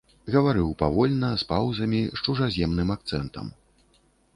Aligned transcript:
Гаварыў 0.35 0.71
павольна, 0.83 1.29
з 1.43 1.49
паўзамі, 1.53 2.01
з 2.17 2.29
чужаземным 2.29 2.89
акцэнтам. 2.99 3.57